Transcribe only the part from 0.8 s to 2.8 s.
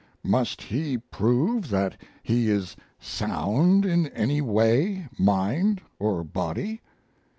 prove that he is